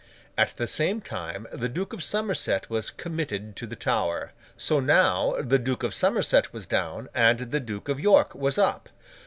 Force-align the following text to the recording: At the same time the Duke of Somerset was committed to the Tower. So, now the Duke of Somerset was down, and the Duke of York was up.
At 0.35 0.55
the 0.57 0.65
same 0.65 0.99
time 0.99 1.45
the 1.53 1.69
Duke 1.69 1.93
of 1.93 2.01
Somerset 2.01 2.71
was 2.71 2.89
committed 2.89 3.55
to 3.57 3.67
the 3.67 3.75
Tower. 3.75 4.31
So, 4.57 4.79
now 4.79 5.35
the 5.39 5.59
Duke 5.59 5.83
of 5.83 5.93
Somerset 5.93 6.51
was 6.51 6.65
down, 6.65 7.07
and 7.13 7.51
the 7.51 7.59
Duke 7.59 7.87
of 7.87 7.99
York 7.99 8.33
was 8.33 8.57
up. 8.57 8.89